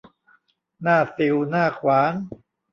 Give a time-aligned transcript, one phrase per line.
[0.81, 2.13] หน้าสิ่วหน้าขวาน